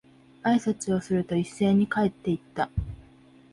[0.41, 2.71] 挨拶をすると、一斉に帰って行った。